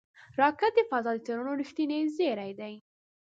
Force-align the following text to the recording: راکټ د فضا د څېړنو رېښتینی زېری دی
راکټ 0.39 0.71
د 0.75 0.79
فضا 0.89 1.11
د 1.15 1.19
څېړنو 1.25 1.51
رېښتینی 1.61 1.99
زېری 2.15 2.51
دی 2.59 2.73